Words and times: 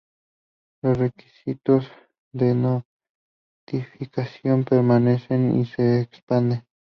Los 0.81 0.97
requisitos 0.97 1.85
de 2.31 2.55
notificación 3.67 4.63
permanecen 4.63 5.59
y 5.59 5.67
se 5.67 6.01
expanden. 6.01 6.65